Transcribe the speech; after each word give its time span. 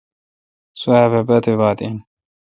سوبھ 0.79 1.15
باتیبات 1.27 1.79
این۔ 1.85 1.95